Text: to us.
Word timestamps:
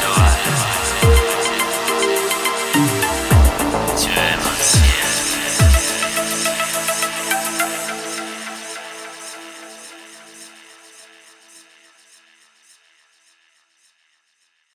to 0.00 0.08
us. 0.10 0.73